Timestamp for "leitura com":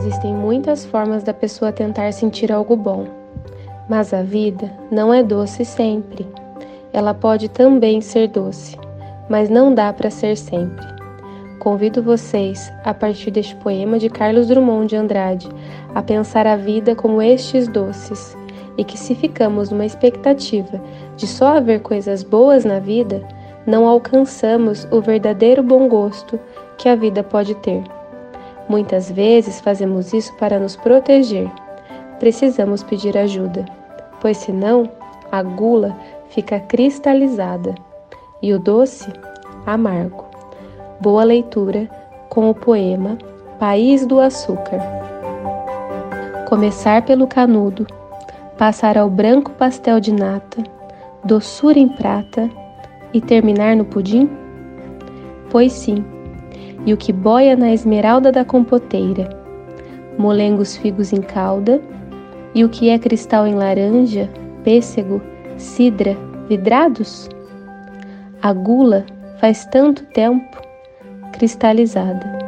41.24-42.48